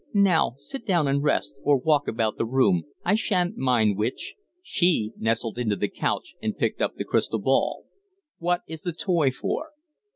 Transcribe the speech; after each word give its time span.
"Now 0.15 0.53
sit 0.57 0.83
down 0.87 1.07
and 1.07 1.21
rest 1.21 1.59
or 1.61 1.77
walk 1.77 2.07
about 2.07 2.39
the 2.39 2.43
room. 2.47 2.85
I 3.05 3.13
sha'n't 3.13 3.55
mind 3.55 3.99
which." 3.99 4.33
She 4.63 5.13
nestled 5.15 5.59
into 5.59 5.75
the 5.75 5.89
couch 5.89 6.33
and 6.41 6.57
picked 6.57 6.81
up 6.81 6.95
the 6.95 7.05
crystal 7.05 7.37
ball. 7.37 7.85
"What 8.39 8.61
is 8.65 8.81
the 8.81 8.93
toy 8.93 9.29
for?" 9.29 9.69